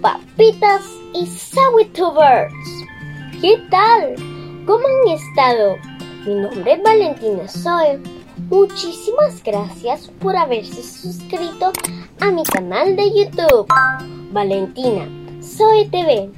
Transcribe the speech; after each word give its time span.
papitas 0.00 0.82
y 1.14 1.26
Sawitubers. 1.26 2.52
¿Qué 3.40 3.62
tal? 3.70 4.14
¿Cómo 4.66 4.84
han 4.86 5.08
estado? 5.08 5.76
Mi 6.26 6.34
nombre 6.34 6.72
es 6.72 6.82
Valentina 6.82 7.48
Zoe. 7.48 8.00
Muchísimas 8.48 9.42
gracias 9.42 10.08
por 10.20 10.36
haberse 10.36 10.82
suscrito 10.82 11.72
a 12.20 12.30
mi 12.30 12.42
canal 12.44 12.96
de 12.96 13.10
YouTube, 13.10 13.66
Valentina 14.32 15.08
Zoe 15.42 15.88
TV. 15.90 16.30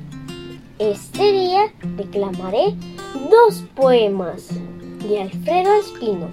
Este 0.78 1.32
día 1.32 1.73
declamaré 1.96 2.74
dos 3.30 3.62
poemas 3.74 4.48
de 5.06 5.23
Alfredo 5.23 5.74
Espino. 5.74 6.30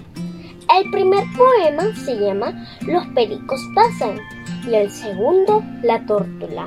El 0.76 0.90
primer 0.90 1.24
poema 1.36 1.94
se 2.04 2.14
llama 2.16 2.66
Los 2.82 3.06
pericos 3.08 3.60
pasan 3.74 4.18
y 4.66 4.74
el 4.74 4.90
segundo 4.90 5.62
La 5.82 6.04
tórtola. 6.06 6.66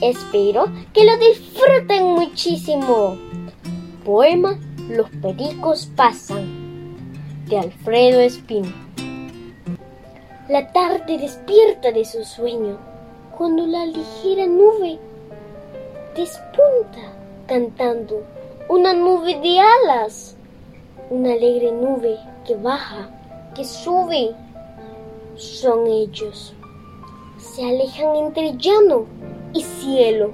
Espero 0.00 0.66
que 0.92 1.04
lo 1.04 1.16
disfruten 1.16 2.04
muchísimo. 2.14 3.16
Poema 4.04 4.58
Los 4.88 5.08
pericos 5.10 5.86
pasan 5.96 6.96
de 7.48 7.58
Alfredo 7.58 8.20
Espino. 8.20 8.72
La 10.48 10.72
tarde 10.72 11.18
despierta 11.18 11.92
de 11.92 12.04
su 12.04 12.24
sueño 12.24 12.78
cuando 13.36 13.66
la 13.66 13.86
ligera 13.86 14.46
nube 14.46 14.98
despunta 16.16 17.12
cantando 17.46 18.22
una 18.68 18.92
nube 18.92 19.38
de 19.40 19.58
alas, 19.60 20.36
una 21.10 21.32
alegre 21.32 21.72
nube 21.72 22.18
que 22.46 22.54
baja, 22.56 23.10
que 23.54 23.64
sube. 23.64 24.34
Son 25.36 25.86
ellos. 25.86 26.54
Se 27.42 27.62
alejan 27.62 28.14
entre 28.16 28.56
llano 28.56 29.04
y 29.52 29.62
cielo. 29.62 30.30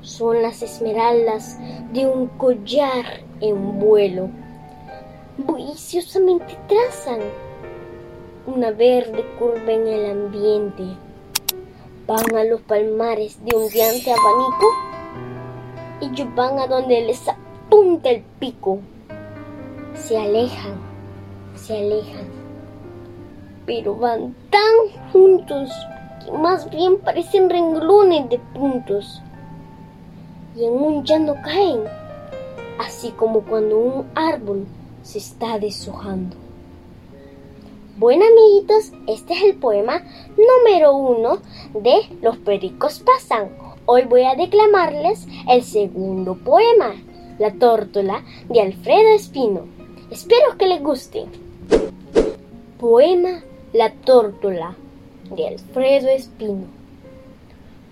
Son 0.00 0.40
las 0.40 0.62
esmeraldas 0.62 1.58
de 1.92 2.06
un 2.06 2.28
collar 2.28 3.04
en 3.40 3.78
vuelo. 3.80 4.30
Buiciosamente 5.36 6.56
trazan 6.68 7.18
una 8.46 8.70
verde 8.70 9.22
curva 9.38 9.72
en 9.72 9.86
el 9.86 10.10
ambiente. 10.10 10.84
Van 12.06 12.34
a 12.34 12.44
los 12.44 12.62
palmares 12.62 13.44
de 13.44 13.56
un 13.56 13.68
diante 13.68 14.10
abanico. 14.12 14.66
Ellos 16.00 16.28
van 16.36 16.58
a 16.60 16.66
donde 16.68 17.02
les 17.02 17.28
apunta 17.28 18.08
el 18.08 18.22
pico. 18.38 18.78
Se 19.94 20.16
alejan, 20.16 20.80
se 21.56 21.76
alejan. 21.76 22.28
Pero 23.66 23.96
van 23.96 24.34
tan 24.48 25.10
juntos 25.12 25.70
más 26.28 26.70
bien 26.70 26.98
parecen 26.98 27.50
renglones 27.50 28.28
de 28.28 28.38
puntos 28.38 29.22
y 30.56 30.64
en 30.64 30.72
un 30.72 31.04
llano 31.04 31.34
caen, 31.42 31.84
así 32.78 33.10
como 33.10 33.42
cuando 33.42 33.78
un 33.78 34.10
árbol 34.14 34.66
se 35.02 35.18
está 35.18 35.58
deshojando. 35.58 36.36
Bueno 37.96 38.24
amiguitos, 38.24 38.92
este 39.06 39.34
es 39.34 39.42
el 39.42 39.56
poema 39.56 40.02
número 40.36 40.96
uno 40.96 41.38
de 41.74 41.96
Los 42.22 42.38
Pericos 42.38 43.00
Pasan. 43.00 43.50
Hoy 43.86 44.04
voy 44.04 44.22
a 44.22 44.34
declamarles 44.34 45.26
el 45.48 45.62
segundo 45.62 46.34
poema, 46.36 46.94
La 47.38 47.52
Tórtola, 47.52 48.22
de 48.48 48.60
Alfredo 48.60 49.10
Espino. 49.14 49.66
Espero 50.10 50.56
que 50.56 50.66
les 50.66 50.82
guste. 50.82 51.26
Poema 52.78 53.42
La 53.72 53.92
Tórtola 53.92 54.76
de 55.30 55.46
Alfredo 55.46 56.08
Espino. 56.08 56.66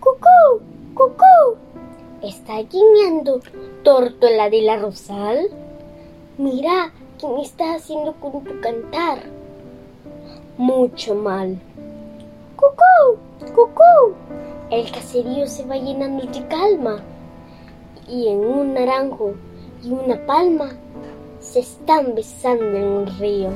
¡Cucú! 0.01 0.63
¡Cucú! 0.95 1.57
¿Está 2.23 2.63
guiñando 2.63 3.41
Tórtola 3.85 4.51
de 4.51 4.63
la 4.63 4.77
Rosal? 4.77 5.49
Mira, 6.37 6.93
¿qué 7.19 7.29
me 7.29 7.43
estás 7.43 7.83
haciendo 7.83 8.13
con 8.15 8.43
tu 8.43 8.61
cantar? 8.61 9.23
Mucho 10.57 11.15
mal. 11.15 11.59
¡Cucú! 12.57 13.55
¡Cucú! 13.55 14.15
El 14.71 14.91
caserío 14.91 15.47
se 15.47 15.65
va 15.65 15.77
llenando 15.77 16.27
de 16.27 16.47
calma 16.49 17.01
y 18.09 18.29
en 18.29 18.39
un 18.39 18.75
naranjo 18.75 19.35
y 19.85 19.91
una 19.91 20.27
palma 20.27 20.71
se 21.39 21.61
están 21.61 22.17
besando 22.17 22.65
en 22.65 22.85
un 22.85 23.07
río. 23.19 23.51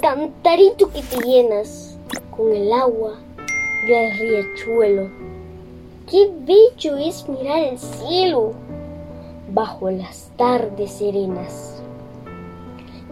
Cantarito 0.00 0.88
que 0.90 1.02
te 1.02 1.16
llenas 1.26 1.91
con 2.30 2.52
el 2.52 2.72
agua 2.72 3.18
del 3.86 4.18
riachuelo. 4.18 5.10
Qué 6.08 6.30
bello 6.40 6.96
es 6.98 7.28
mirar 7.28 7.58
el 7.58 7.78
cielo 7.78 8.52
bajo 9.52 9.90
las 9.90 10.30
tardes 10.36 10.92
serenas. 10.92 11.82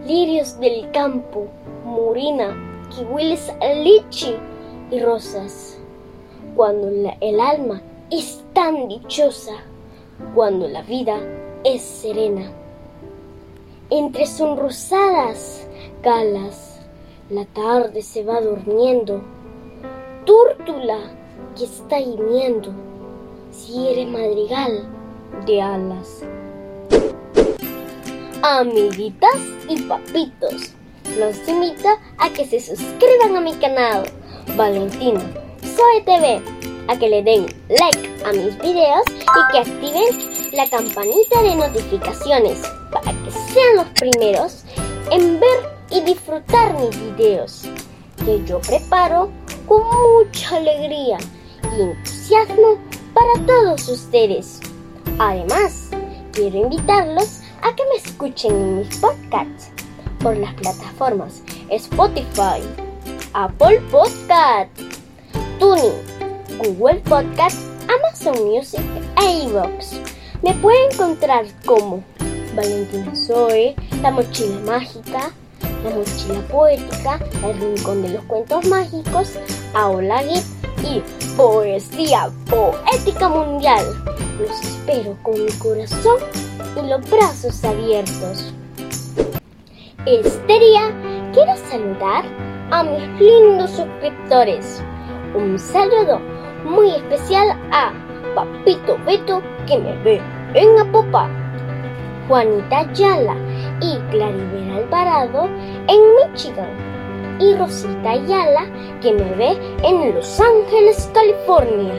Lirios 0.05 0.59
del 0.59 0.89
campo, 0.91 1.47
morena, 1.85 2.55
que 2.95 3.03
hueles 3.03 3.49
a 3.61 3.73
leche 3.73 4.37
y 4.89 4.99
rosas. 4.99 5.77
Cuando 6.55 6.89
el 7.21 7.39
alma 7.39 7.81
es 8.09 8.43
tan 8.53 8.87
dichosa, 8.87 9.53
cuando 10.35 10.67
la 10.67 10.81
vida 10.81 11.17
es 11.63 11.81
serena. 11.81 12.51
Entre 13.89 14.25
sonrosadas 14.25 15.67
galas 16.01 16.70
la 17.31 17.45
tarde 17.45 18.01
se 18.01 18.25
va 18.25 18.41
durmiendo. 18.41 19.21
Túrtula 20.25 20.97
que 21.57 21.63
está 21.63 21.97
gimiendo. 21.97 22.73
Si 23.51 23.87
eres 23.87 24.07
madrigal 24.09 24.85
de 25.45 25.61
alas. 25.61 26.23
Amiguitas 28.43 29.37
y 29.69 29.81
papitos, 29.83 30.73
los 31.17 31.47
invito 31.47 31.87
a 32.17 32.29
que 32.31 32.45
se 32.45 32.59
suscriban 32.59 33.37
a 33.37 33.41
mi 33.41 33.53
canal 33.55 34.03
Valentina 34.57 35.21
Soy 35.61 36.01
TV, 36.03 36.41
a 36.87 36.97
que 36.97 37.07
le 37.07 37.23
den 37.23 37.45
like 37.69 38.09
a 38.25 38.33
mis 38.33 38.57
videos 38.59 39.05
y 39.07 39.51
que 39.51 39.59
activen 39.59 40.51
la 40.51 40.67
campanita 40.69 41.41
de 41.43 41.55
notificaciones 41.55 42.61
para 42.91 43.13
que 43.23 43.31
sean 43.31 43.77
los 43.77 43.87
primeros 43.99 44.63
en 45.11 45.39
ver 45.39 45.80
y 45.91 46.01
disfrutar 46.01 46.73
mis 46.79 46.97
videos 46.99 47.63
que 48.25 48.43
yo 48.45 48.59
preparo 48.61 49.29
con 49.67 49.83
mucha 49.83 50.57
alegría 50.57 51.17
y 51.77 51.81
entusiasmo 51.81 52.77
para 53.13 53.45
todos 53.45 53.87
ustedes. 53.89 54.59
Además, 55.19 55.89
quiero 56.31 56.57
invitarlos 56.57 57.41
a 57.61 57.75
que 57.75 57.83
me 57.85 57.95
escuchen 57.95 58.51
en 58.51 58.77
mis 58.79 58.97
podcasts 58.97 59.71
por 60.19 60.37
las 60.37 60.53
plataformas 60.55 61.43
Spotify, 61.69 62.61
Apple 63.33 63.81
Podcast, 63.91 64.69
Tuning, 65.59 65.93
Google 66.57 67.01
Podcast, 67.01 67.57
Amazon 67.89 68.45
Music 68.45 68.81
e 69.21 69.43
iVoox. 69.45 69.99
Me 70.41 70.53
pueden 70.55 70.91
encontrar 70.91 71.45
como 71.65 72.03
Valentina 72.55 73.15
Zoe, 73.15 73.75
La 74.01 74.11
Mochila 74.11 74.59
Mágica, 74.65 75.31
la 75.83 75.89
mochila 75.91 76.41
poética, 76.51 77.19
el 77.45 77.59
rincón 77.59 78.03
de 78.03 78.09
los 78.09 78.23
cuentos 78.25 78.65
mágicos, 78.67 79.39
Aula 79.73 80.21
y 80.23 81.01
Poesía 81.35 82.29
Poética 82.49 83.29
Mundial. 83.29 83.85
Los 84.39 84.61
espero 84.61 85.17
con 85.23 85.43
mi 85.43 85.51
corazón 85.53 86.17
y 86.75 86.87
los 86.87 87.09
brazos 87.09 87.63
abiertos. 87.63 88.53
Este 90.05 90.59
día 90.59 91.31
quiero 91.33 91.55
saludar 91.69 92.25
a 92.71 92.83
mis 92.83 93.07
lindos 93.19 93.71
suscriptores. 93.71 94.81
Un 95.35 95.57
saludo 95.57 96.19
muy 96.65 96.91
especial 96.91 97.57
a 97.71 97.91
Papito 98.35 98.97
Beto 99.05 99.41
que 99.67 99.77
me 99.77 99.95
ve 100.03 100.21
en 100.53 100.79
Apopa, 100.79 101.29
Juanita 102.27 102.91
Yala 102.93 103.35
y 103.81 103.97
Claribel 104.11 104.71
Alvarado 104.71 105.45
en 105.87 106.31
Michigan 106.31 106.91
y 107.39 107.55
Rosita 107.55 108.11
Ayala 108.11 108.65
que 109.01 109.13
me 109.13 109.35
ve 109.35 109.57
en 109.83 110.15
Los 110.15 110.39
Ángeles, 110.39 111.09
California. 111.13 111.93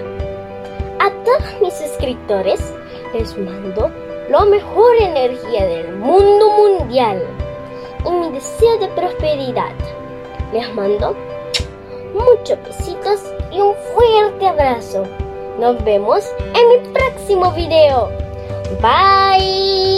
A 1.00 1.10
todos 1.24 1.60
mis 1.60 1.74
suscriptores 1.74 2.72
les 3.12 3.36
mando 3.36 3.90
la 4.30 4.44
mejor 4.44 4.94
energía 5.00 5.66
del 5.66 5.96
mundo 5.96 6.50
mundial 6.50 7.22
y 8.06 8.10
mi 8.10 8.30
deseo 8.30 8.78
de 8.78 8.88
prosperidad. 8.88 9.74
Les 10.52 10.72
mando 10.74 11.14
muchos 12.14 12.58
besitos 12.64 13.20
y 13.50 13.60
un 13.60 13.74
fuerte 13.94 14.46
abrazo. 14.46 15.04
Nos 15.58 15.82
vemos 15.84 16.24
en 16.54 16.68
mi 16.68 16.92
próximo 16.92 17.50
video. 17.52 18.08
Bye. 18.80 19.91